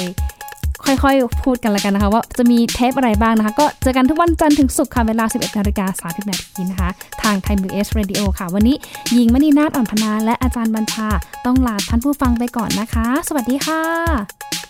[0.84, 6.90] ค่อยๆ พูดกันแล้วกันนะคะ ว่าจะมีเทปอะไรบ้างนะคะ ก็เจอกันทุกวันจันทร์ถึงศุกร์ค่ะ เวลา 11นาฬิกา30นาทีนะคะ
[7.22, 8.76] ทาง Thai PBS Radio ค่ะ วันนี้
[9.16, 11.08] ยิงมณีนาฏอ่อนพนาและอาจารย์บัญชา
[11.46, 14.69] ต้องลาท่านผู้ฟังไปก่อนนะคะ สวัสดีค่ะ